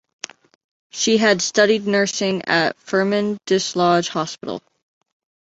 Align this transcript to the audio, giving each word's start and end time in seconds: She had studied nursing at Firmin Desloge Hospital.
She 0.89 1.17
had 1.19 1.43
studied 1.43 1.85
nursing 1.85 2.41
at 2.45 2.75
Firmin 2.79 3.37
Desloge 3.45 4.07
Hospital. 4.07 4.63